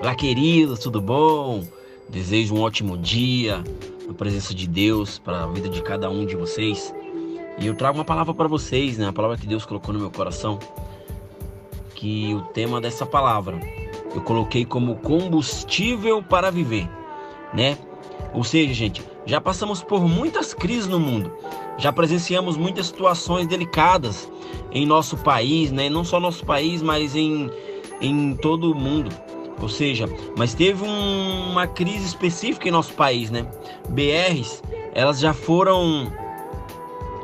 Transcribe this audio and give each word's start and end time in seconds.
Olá, 0.00 0.14
queridos, 0.14 0.78
tudo 0.78 0.98
bom? 0.98 1.62
Desejo 2.08 2.54
um 2.54 2.62
ótimo 2.62 2.96
dia 2.96 3.62
na 4.08 4.14
presença 4.14 4.54
de 4.54 4.66
Deus 4.66 5.18
para 5.18 5.44
a 5.44 5.46
vida 5.46 5.68
de 5.68 5.82
cada 5.82 6.08
um 6.08 6.24
de 6.24 6.34
vocês. 6.34 6.94
E 7.58 7.66
eu 7.66 7.74
trago 7.74 7.98
uma 7.98 8.04
palavra 8.04 8.32
para 8.32 8.48
vocês, 8.48 8.96
né? 8.96 9.08
A 9.08 9.12
palavra 9.12 9.36
que 9.36 9.46
Deus 9.46 9.66
colocou 9.66 9.92
no 9.92 10.00
meu 10.00 10.10
coração. 10.10 10.58
Que 11.94 12.32
o 12.32 12.40
tema 12.40 12.80
dessa 12.80 13.04
palavra 13.04 13.60
eu 14.14 14.22
coloquei 14.22 14.64
como 14.64 14.96
combustível 14.96 16.22
para 16.22 16.50
viver, 16.50 16.88
né? 17.52 17.76
Ou 18.32 18.42
seja, 18.42 18.72
gente, 18.72 19.04
já 19.26 19.38
passamos 19.38 19.82
por 19.82 20.00
muitas 20.08 20.54
crises 20.54 20.86
no 20.86 20.98
mundo, 20.98 21.30
já 21.76 21.92
presenciamos 21.92 22.56
muitas 22.56 22.86
situações 22.86 23.46
delicadas 23.46 24.32
em 24.72 24.86
nosso 24.86 25.18
país, 25.18 25.70
né? 25.70 25.90
Não 25.90 26.04
só 26.04 26.18
nosso 26.18 26.46
país, 26.46 26.80
mas 26.80 27.14
em, 27.14 27.50
em 28.00 28.34
todo 28.34 28.72
o 28.72 28.74
mundo. 28.74 29.10
Ou 29.60 29.68
seja, 29.68 30.08
mas 30.36 30.54
teve 30.54 30.82
um, 30.82 31.50
uma 31.50 31.66
crise 31.66 32.06
específica 32.06 32.68
em 32.68 32.70
nosso 32.70 32.94
país, 32.94 33.30
né? 33.30 33.46
BRs, 33.88 34.62
elas 34.94 35.20
já 35.20 35.32
foram 35.32 36.12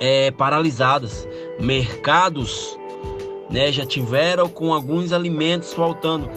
é, 0.00 0.30
paralisadas, 0.30 1.26
mercados, 1.58 2.78
né? 3.50 3.72
Já 3.72 3.84
tiveram 3.84 4.48
com 4.48 4.72
alguns 4.72 5.12
alimentos 5.12 5.72
faltando, 5.72 6.28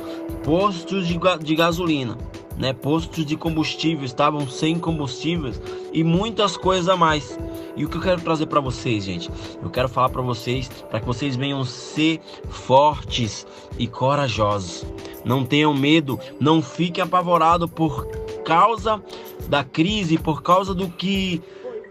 postos 0.44 1.08
de, 1.08 1.20
de 1.42 1.56
gasolina 1.56 2.18
né? 2.58 2.74
Postos 2.74 3.26
de 3.26 3.36
combustível 3.36 4.05
estavam 4.05 4.48
sem 4.48 4.78
combustíveis 4.80 5.62
e 5.91 6.04
muitas 6.04 6.58
coisas 6.58 6.88
a 6.88 6.96
mais. 6.96 7.38
E 7.76 7.86
o 7.86 7.90
que 7.90 7.98
eu 7.98 8.02
quero 8.02 8.22
trazer 8.22 8.46
para 8.46 8.60
vocês, 8.60 9.04
gente? 9.04 9.30
Eu 9.62 9.70
quero 9.70 9.90
falar 9.90 10.10
para 10.10 10.22
vocês 10.22 10.70
para 10.90 11.00
que 11.00 11.05
vocês 11.05 11.36
venham 11.36 11.64
ser 11.64 12.20
fortes 12.50 13.48
e 13.78 13.88
corajosos. 13.88 14.85
Não 15.26 15.46
tenham 15.46 15.74
medo, 15.74 16.20
não 16.40 16.62
fiquem 16.62 17.04
apavorados 17.04 17.70
por 17.70 18.05
causa 18.43 19.02
da 19.48 19.63
crise, 19.63 20.18
por 20.18 20.41
causa 20.41 20.74
do 20.74 20.90
que 20.90 21.41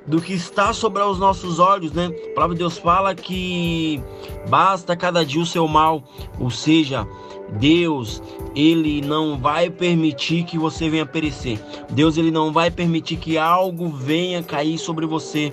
do 0.07 0.21
que 0.21 0.33
está 0.33 0.73
sobre 0.73 1.03
os 1.03 1.19
nossos 1.19 1.59
olhos, 1.59 1.93
né? 1.93 2.07
A 2.07 2.35
palavra 2.35 2.55
de 2.55 2.61
Deus 2.61 2.79
fala 2.79 3.15
que 3.15 4.03
basta 4.49 4.97
cada 4.97 5.25
dia 5.25 5.41
o 5.41 5.47
seu 5.47 5.67
mal, 5.69 6.03
ou 6.41 6.51
seja, 6.51 7.07
Deus, 7.59 8.23
ele 8.55 9.01
não 9.03 9.39
vai 9.39 9.69
permitir 9.69 10.45
que 10.45 10.59
você 10.59 10.89
venha 10.89 11.07
perecer. 11.07 11.61
Deus, 11.91 12.17
ele 12.17 12.31
não 12.31 12.53
vai 12.53 12.71
permitir 12.71 13.17
que 13.17 13.37
algo 13.37 13.89
venha 13.89 14.43
cair 14.43 14.79
sobre 14.79 15.07
você, 15.07 15.53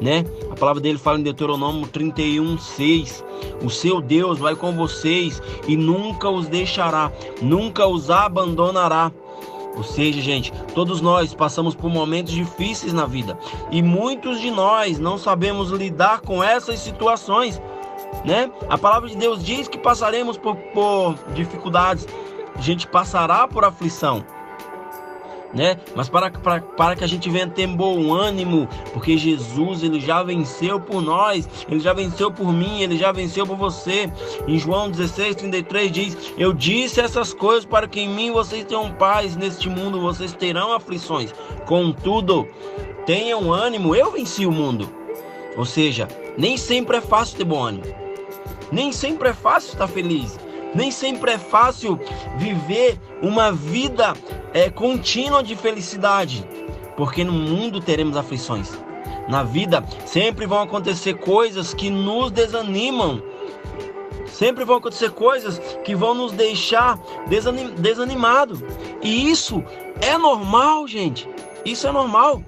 né? 0.00 0.24
A 0.50 0.54
palavra 0.54 0.80
dele 0.80 0.98
fala 0.98 1.18
em 1.18 1.22
Deuteronômio 1.22 1.86
31:6. 1.88 3.24
O 3.62 3.70
seu 3.70 4.00
Deus 4.00 4.38
vai 4.38 4.54
com 4.54 4.72
vocês 4.72 5.42
e 5.66 5.76
nunca 5.76 6.28
os 6.28 6.46
deixará, 6.48 7.10
nunca 7.40 7.86
os 7.86 8.10
abandonará. 8.10 9.10
Ou 9.78 9.84
seja, 9.84 10.20
gente, 10.20 10.52
todos 10.74 11.00
nós 11.00 11.32
passamos 11.32 11.74
por 11.74 11.88
momentos 11.88 12.32
difíceis 12.32 12.92
na 12.92 13.06
vida 13.06 13.38
e 13.70 13.80
muitos 13.80 14.40
de 14.40 14.50
nós 14.50 14.98
não 14.98 15.16
sabemos 15.16 15.70
lidar 15.70 16.20
com 16.20 16.42
essas 16.42 16.80
situações 16.80 17.60
né? 18.24 18.50
A 18.68 18.76
palavra 18.76 19.08
de 19.08 19.16
Deus 19.16 19.42
diz 19.44 19.68
que 19.68 19.78
passaremos 19.78 20.36
por, 20.36 20.56
por 20.56 21.14
dificuldades, 21.34 22.06
a 22.54 22.60
gente 22.60 22.86
passará 22.86 23.46
por 23.46 23.64
aflição. 23.64 24.24
Né? 25.52 25.78
Mas 25.96 26.10
para, 26.10 26.30
para, 26.30 26.60
para 26.60 26.96
que 26.96 27.04
a 27.04 27.06
gente 27.06 27.30
venha 27.30 27.48
ter 27.48 27.66
bom 27.66 28.12
ânimo, 28.12 28.68
porque 28.92 29.16
Jesus 29.16 29.82
ele 29.82 29.98
já 29.98 30.22
venceu 30.22 30.78
por 30.78 31.00
nós, 31.00 31.48
ele 31.68 31.80
já 31.80 31.94
venceu 31.94 32.30
por 32.30 32.52
mim, 32.52 32.82
ele 32.82 32.98
já 32.98 33.12
venceu 33.12 33.46
por 33.46 33.56
você. 33.56 34.12
Em 34.46 34.58
João 34.58 34.90
16, 34.90 35.36
33 35.36 35.90
diz: 35.90 36.32
Eu 36.36 36.52
disse 36.52 37.00
essas 37.00 37.32
coisas 37.32 37.64
para 37.64 37.88
que 37.88 38.00
em 38.00 38.08
mim 38.08 38.30
vocês 38.30 38.64
tenham 38.64 38.92
paz, 38.92 39.36
neste 39.36 39.70
mundo 39.70 40.00
vocês 40.00 40.34
terão 40.34 40.72
aflições. 40.72 41.32
Contudo, 41.66 42.46
tenham 43.06 43.50
ânimo, 43.50 43.94
eu 43.94 44.12
venci 44.12 44.44
o 44.44 44.52
mundo. 44.52 44.90
Ou 45.56 45.64
seja, 45.64 46.06
nem 46.36 46.56
sempre 46.56 46.98
é 46.98 47.00
fácil 47.00 47.38
ter 47.38 47.44
bom 47.44 47.62
ânimo. 47.62 47.84
Nem 48.70 48.92
sempre 48.92 49.30
é 49.30 49.32
fácil 49.32 49.72
estar 49.72 49.88
feliz. 49.88 50.38
Nem 50.74 50.90
sempre 50.90 51.32
é 51.32 51.38
fácil 51.38 51.98
viver 52.36 52.98
uma 53.22 53.52
vida 53.52 54.14
é, 54.52 54.70
contínua 54.70 55.42
de 55.42 55.56
felicidade. 55.56 56.46
Porque 56.96 57.24
no 57.24 57.32
mundo 57.32 57.80
teremos 57.80 58.16
aflições. 58.16 58.78
Na 59.28 59.42
vida 59.42 59.84
sempre 60.06 60.46
vão 60.46 60.62
acontecer 60.62 61.14
coisas 61.14 61.74
que 61.74 61.90
nos 61.90 62.30
desanimam. 62.30 63.22
Sempre 64.26 64.64
vão 64.64 64.76
acontecer 64.76 65.10
coisas 65.10 65.58
que 65.84 65.94
vão 65.94 66.14
nos 66.14 66.32
deixar 66.32 66.98
desanim 67.28 67.74
desanimado. 67.74 68.58
E 69.02 69.30
isso 69.30 69.62
é 70.00 70.16
normal, 70.16 70.86
gente. 70.86 71.28
Isso 71.64 71.86
é 71.86 71.92
normal. 71.92 72.42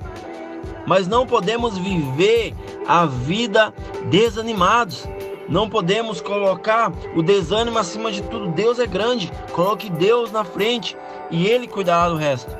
Mas 0.86 1.06
não 1.06 1.26
podemos 1.26 1.76
viver 1.76 2.54
a 2.86 3.06
vida 3.06 3.74
desanimados. 4.10 5.06
Não 5.50 5.68
podemos 5.68 6.20
colocar 6.20 6.92
o 7.16 7.22
desânimo 7.22 7.76
acima 7.76 8.12
de 8.12 8.22
tudo. 8.22 8.52
Deus 8.52 8.78
é 8.78 8.86
grande. 8.86 9.30
Coloque 9.52 9.90
Deus 9.90 10.30
na 10.30 10.44
frente 10.44 10.96
e 11.28 11.46
Ele 11.46 11.66
cuidará 11.66 12.08
do 12.08 12.16
resto. 12.16 12.56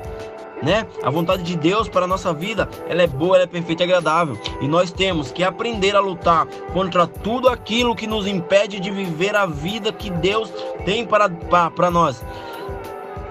Né? 0.61 0.85
A 1.01 1.09
vontade 1.09 1.41
de 1.41 1.55
Deus 1.55 1.89
para 1.89 2.05
a 2.05 2.07
nossa 2.07 2.31
vida, 2.31 2.69
ela 2.87 3.01
é 3.01 3.07
boa, 3.07 3.35
ela 3.35 3.45
é 3.45 3.47
perfeita 3.47 3.81
e 3.81 3.85
agradável. 3.85 4.37
E 4.61 4.67
nós 4.67 4.91
temos 4.91 5.31
que 5.31 5.43
aprender 5.43 5.95
a 5.95 5.99
lutar 5.99 6.45
contra 6.73 7.07
tudo 7.07 7.49
aquilo 7.49 7.95
que 7.95 8.05
nos 8.05 8.27
impede 8.27 8.79
de 8.79 8.91
viver 8.91 9.35
a 9.35 9.47
vida 9.47 9.91
que 9.91 10.11
Deus 10.11 10.53
tem 10.85 11.03
para, 11.03 11.29
para, 11.29 11.71
para 11.71 11.89
nós. 11.89 12.23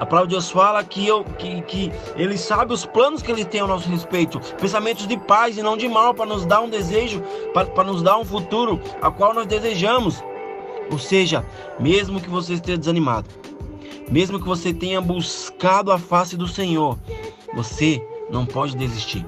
A 0.00 0.06
palavra 0.06 0.28
de 0.28 0.34
Deus 0.34 0.50
fala 0.50 0.82
que, 0.82 1.06
eu, 1.06 1.22
que, 1.22 1.60
que 1.62 1.92
Ele 2.16 2.38
sabe 2.38 2.72
os 2.72 2.86
planos 2.86 3.20
que 3.20 3.30
Ele 3.30 3.44
tem 3.44 3.60
ao 3.60 3.68
nosso 3.68 3.86
respeito, 3.90 4.40
pensamentos 4.58 5.06
de 5.06 5.18
paz 5.18 5.58
e 5.58 5.62
não 5.62 5.76
de 5.76 5.86
mal, 5.88 6.14
para 6.14 6.24
nos 6.24 6.46
dar 6.46 6.62
um 6.62 6.70
desejo, 6.70 7.22
para 7.52 7.84
nos 7.84 8.02
dar 8.02 8.16
um 8.16 8.24
futuro 8.24 8.80
a 9.02 9.10
qual 9.10 9.34
nós 9.34 9.46
desejamos. 9.46 10.24
Ou 10.90 10.98
seja, 10.98 11.44
mesmo 11.78 12.18
que 12.18 12.30
você 12.30 12.54
esteja 12.54 12.78
desanimado, 12.78 13.28
mesmo 14.10 14.40
que 14.40 14.46
você 14.46 14.72
tenha 14.72 15.02
buscado 15.02 15.92
a 15.92 15.98
face 15.98 16.34
do 16.34 16.48
Senhor, 16.48 16.98
você 17.54 18.02
não 18.30 18.46
pode 18.46 18.76
desistir. 18.76 19.24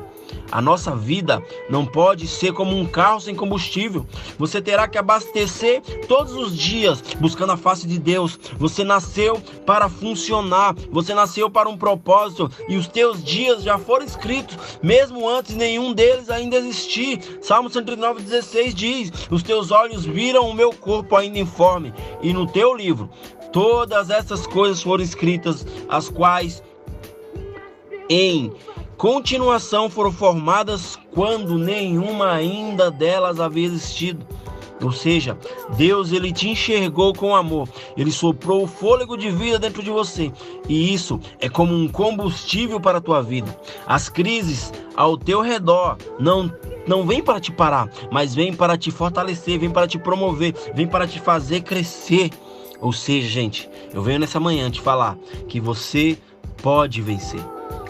A 0.53 0.61
nossa 0.61 0.95
vida 0.95 1.43
não 1.71 1.87
pode 1.87 2.29
ser 2.29 2.53
como 2.53 2.77
um 2.77 2.87
carro 2.87 3.21
sem 3.21 3.35
combustível. 3.35 4.07
Você 4.39 4.61
terá 4.61 4.87
que 4.87 4.99
abastecer 4.99 5.81
todos 6.07 6.35
os 6.35 6.57
dias 6.57 7.01
buscando 7.19 7.53
a 7.53 7.57
face 7.57 7.87
de 7.87 7.99
Deus. 7.99 8.39
Você 8.59 8.85
nasceu 8.85 9.41
para 9.65 9.89
funcionar, 9.89 10.75
você 10.91 11.15
nasceu 11.15 11.49
para 11.49 11.71
um 11.71 11.79
propósito 11.79 12.51
e 12.69 12.77
os 12.77 12.87
teus 12.87 13.25
dias 13.25 13.63
já 13.63 13.79
foram 13.79 14.05
escritos, 14.05 14.59
mesmo 14.83 15.27
antes 15.27 15.57
nenhum 15.57 15.95
deles 15.95 16.29
ainda 16.29 16.57
existir. 16.57 17.39
Salmo 17.41 17.71
109:16 17.71 18.75
diz: 18.75 19.13
"Os 19.31 19.43
teus 19.43 19.71
olhos 19.71 20.05
viram 20.05 20.51
o 20.51 20.55
meu 20.55 20.71
corpo 20.71 21.17
ainda 21.17 21.39
informe, 21.39 21.95
e 22.23 22.33
no 22.35 22.47
teu 22.47 22.75
livro 22.75 23.09
todas 23.53 24.11
essas 24.11 24.47
coisas 24.47 24.83
foram 24.83 25.05
escritas, 25.05 25.67
as 25.89 26.09
quais 26.09 26.63
em 28.09 28.53
continuação 29.03 29.91
foram 29.91 30.13
formadas 30.13 30.97
quando 31.13 31.59
nenhuma 31.59 32.31
ainda 32.31 32.89
delas 32.89 33.41
havia 33.41 33.67
existido. 33.67 34.25
Ou 34.81 34.93
seja, 34.93 35.37
Deus 35.77 36.13
ele 36.13 36.33
te 36.33 36.49
enxergou 36.49 37.13
com 37.13 37.35
amor. 37.35 37.69
Ele 37.97 38.13
soprou 38.13 38.63
o 38.63 38.67
fôlego 38.69 39.17
de 39.17 39.29
vida 39.29 39.59
dentro 39.59 39.83
de 39.83 39.91
você. 39.91 40.31
E 40.69 40.95
isso 40.95 41.19
é 41.41 41.49
como 41.49 41.75
um 41.75 41.89
combustível 41.89 42.79
para 42.79 42.99
a 42.99 43.01
tua 43.01 43.21
vida. 43.21 43.59
As 43.89 44.09
crises 44.09 44.73
ao 44.95 45.19
teu 45.19 45.41
redor 45.41 45.97
não 46.21 46.49
não 46.87 47.05
vem 47.05 47.21
para 47.21 47.41
te 47.41 47.51
parar, 47.51 47.91
mas 48.09 48.37
vem 48.37 48.55
para 48.55 48.79
te 48.79 48.93
fortalecer, 48.93 49.59
vem 49.59 49.71
para 49.71 49.89
te 49.89 49.99
promover, 49.99 50.55
vem 50.75 50.87
para 50.87 51.09
te 51.09 51.19
fazer 51.19 51.63
crescer. 51.63 52.31
Ou 52.81 52.93
seja, 52.93 53.29
gente, 53.29 53.69
eu 53.93 54.01
venho 54.01 54.21
nessa 54.21 54.39
manhã 54.39 54.71
te 54.71 54.81
falar 54.81 55.19
que 55.49 55.59
você 55.59 56.17
pode 56.63 57.03
vencer. 57.03 57.43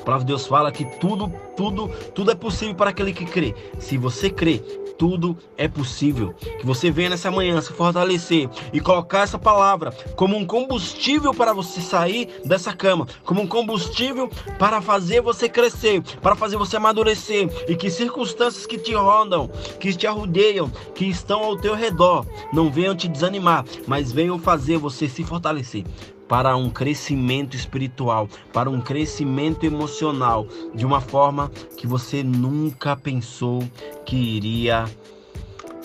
A 0.03 0.05
palavra 0.05 0.25
de 0.25 0.33
Deus 0.33 0.49
fala 0.49 0.73
que 0.73 0.85
tudo, 0.99 1.33
tudo, 1.57 1.89
tudo 2.13 2.33
é 2.33 2.35
possível 2.35 2.75
para 2.75 2.91
aquele 2.91 3.13
que 3.13 3.25
crê. 3.25 3.55
Se 3.79 3.97
você 3.97 4.29
crê, 4.29 4.59
tudo 4.99 5.39
é 5.57 5.69
possível. 5.69 6.35
Que 6.59 6.67
você 6.67 6.91
venha 6.91 7.11
nessa 7.11 7.31
manhã 7.31 7.61
se 7.61 7.73
fortalecer 7.73 8.49
e 8.73 8.81
colocar 8.81 9.21
essa 9.21 9.39
palavra 9.39 9.93
como 10.17 10.37
um 10.37 10.45
combustível 10.45 11.33
para 11.33 11.53
você 11.53 11.81
sair 11.81 12.29
dessa 12.45 12.73
cama, 12.73 13.07
como 13.25 13.43
um 13.43 13.47
combustível 13.47 14.29
para 14.59 14.83
fazer 14.83 15.21
você 15.21 15.49
crescer, 15.49 16.03
para 16.21 16.35
fazer 16.35 16.57
você 16.57 16.79
amadurecer 16.79 17.49
e 17.69 17.77
que 17.77 17.89
circunstâncias 17.89 18.67
que 18.67 18.79
te 18.79 18.95
rondam, 18.95 19.49
que 19.79 19.95
te 19.95 20.09
arrudeiam, 20.09 20.69
que 20.97 21.05
estão 21.05 21.45
ao 21.45 21.57
teu 21.57 21.77
redor, 21.77 22.27
não 22.53 22.71
venham 22.71 22.97
te 22.97 23.07
desanimar, 23.07 23.65
mas 23.87 24.11
venham 24.11 24.37
fazer 24.37 24.79
você 24.79 25.09
se 25.09 25.23
fortalecer 25.23 25.85
para 26.33 26.57
um 26.57 26.71
crescimento 26.71 27.55
espiritual, 27.55 28.27
para 28.55 28.71
um 28.71 28.81
crescimento 28.81 29.67
emocional, 29.67 30.49
de 30.75 30.87
uma 30.87 30.99
forma 30.99 31.51
que 31.77 31.87
você 31.87 32.23
nunca 32.23 32.97
pensou 32.97 33.63
que 34.07 34.17
iria 34.17 34.87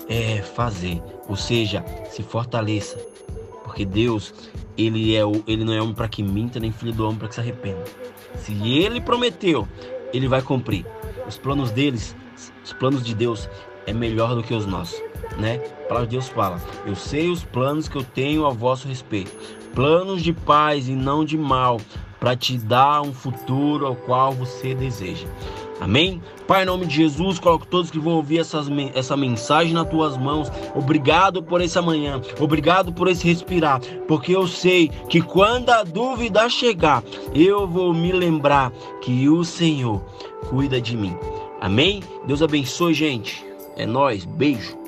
é, 0.07 0.41
fazer. 0.41 1.03
Ou 1.27 1.35
seja, 1.35 1.83
se 2.09 2.23
fortaleça, 2.23 2.97
Porque 3.61 3.83
Deus, 3.83 4.33
ele 4.77 5.17
é 5.17 5.25
o, 5.25 5.43
ele 5.45 5.65
não 5.65 5.73
é 5.73 5.81
homem 5.81 5.93
para 5.93 6.07
que 6.07 6.23
minta, 6.23 6.61
nem 6.61 6.71
filho 6.71 6.93
do 6.93 7.03
homem 7.03 7.17
para 7.17 7.27
que 7.27 7.35
se 7.35 7.41
arrependa. 7.41 7.83
Se 8.37 8.53
ele 8.53 9.01
prometeu, 9.01 9.67
ele 10.13 10.29
vai 10.29 10.41
cumprir. 10.41 10.85
Os 11.27 11.37
planos 11.37 11.71
deles, 11.71 12.15
os 12.63 12.71
planos 12.71 13.03
de 13.03 13.13
Deus 13.13 13.49
é 13.87 13.93
melhor 13.93 14.35
do 14.35 14.43
que 14.43 14.53
os 14.53 14.67
nossos, 14.67 15.01
né? 15.37 15.55
A 15.85 15.87
palavra 15.87 16.07
de 16.07 16.17
Deus 16.17 16.27
fala: 16.27 16.61
"Eu 16.85 16.95
sei 16.95 17.29
os 17.29 17.43
planos 17.43 17.87
que 17.87 17.95
eu 17.95 18.03
tenho 18.03 18.45
a 18.45 18.51
vosso 18.51 18.87
respeito, 18.87 19.31
planos 19.73 20.21
de 20.21 20.33
paz 20.33 20.87
e 20.87 20.93
não 20.93 21.25
de 21.25 21.37
mal, 21.37 21.81
para 22.19 22.35
te 22.35 22.57
dar 22.57 23.01
um 23.01 23.13
futuro 23.13 23.87
ao 23.87 23.95
qual 23.95 24.33
você 24.33 24.75
deseja." 24.75 25.25
Amém? 25.79 26.21
Pai, 26.47 26.63
em 26.63 26.65
nome 26.65 26.87
de 26.87 26.95
Jesus, 26.95 27.39
coloco 27.39 27.67
todos 27.67 27.91
que 27.91 27.99
vão 27.99 28.13
ouvir 28.13 28.39
essas, 28.39 28.67
essa 28.95 29.15
mensagem 29.15 29.73
nas 29.73 29.87
tuas 29.87 30.17
mãos. 30.17 30.51
Obrigado 30.73 31.43
por 31.43 31.61
essa 31.61 31.81
manhã, 31.81 32.19
obrigado 32.39 32.91
por 32.91 33.07
esse 33.07 33.27
respirar, 33.27 33.79
porque 34.07 34.35
eu 34.35 34.47
sei 34.47 34.87
que 35.07 35.21
quando 35.21 35.69
a 35.69 35.83
dúvida 35.83 36.49
chegar, 36.49 37.03
eu 37.33 37.67
vou 37.67 37.93
me 37.93 38.11
lembrar 38.11 38.71
que 39.01 39.29
o 39.29 39.43
Senhor 39.43 40.03
cuida 40.49 40.81
de 40.81 40.97
mim. 40.97 41.15
Amém? 41.61 42.01
Deus 42.25 42.41
abençoe, 42.41 42.93
gente. 42.93 43.46
É 43.77 43.85
nós. 43.85 44.25
Beijo. 44.25 44.86